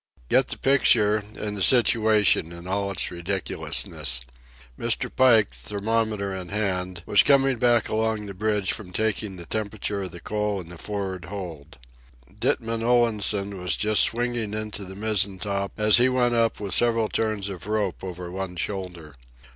[0.29, 4.21] Get the picture and the situation in all its ridiculousness.
[4.75, 5.15] Mr.
[5.15, 10.11] Pike, thermometer in hand, was coming back along the bridge from taking the temperature of
[10.11, 11.77] the coal in the for'ard hold.
[12.39, 17.07] Ditman Olansen was just swinging into the mizzen top as he went up with several
[17.07, 19.13] turns of rope over one shoulder.